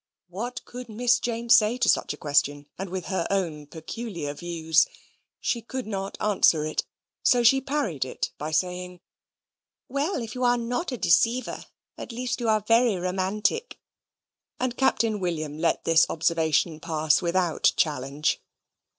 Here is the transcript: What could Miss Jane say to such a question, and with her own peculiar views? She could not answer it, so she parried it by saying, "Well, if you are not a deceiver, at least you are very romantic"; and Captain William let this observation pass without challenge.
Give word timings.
What 0.29 0.65
could 0.65 0.89
Miss 0.89 1.19
Jane 1.19 1.51
say 1.51 1.77
to 1.77 1.87
such 1.87 2.11
a 2.11 2.17
question, 2.17 2.65
and 2.75 2.89
with 2.89 3.05
her 3.05 3.27
own 3.29 3.67
peculiar 3.67 4.33
views? 4.33 4.87
She 5.39 5.61
could 5.61 5.85
not 5.85 6.17
answer 6.19 6.65
it, 6.65 6.83
so 7.21 7.43
she 7.43 7.61
parried 7.61 8.03
it 8.03 8.31
by 8.39 8.49
saying, 8.49 9.01
"Well, 9.87 10.15
if 10.23 10.33
you 10.33 10.43
are 10.43 10.57
not 10.57 10.91
a 10.91 10.97
deceiver, 10.97 11.65
at 11.99 12.11
least 12.11 12.39
you 12.39 12.49
are 12.49 12.61
very 12.67 12.95
romantic"; 12.95 13.77
and 14.59 14.75
Captain 14.75 15.19
William 15.19 15.59
let 15.59 15.83
this 15.83 16.07
observation 16.09 16.79
pass 16.79 17.21
without 17.21 17.71
challenge. 17.77 18.41